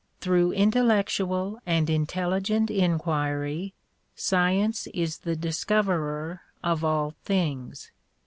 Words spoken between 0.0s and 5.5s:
Through intellectual and intelligent inquiry science is the